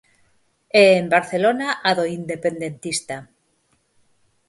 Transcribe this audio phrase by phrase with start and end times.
[0.83, 3.15] E en Barcelona, a do independentista.